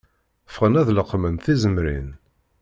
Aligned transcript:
Ffɣen 0.49 0.79
ad 0.81 0.89
leqmen 0.93 1.35
tizemrin 1.43 2.09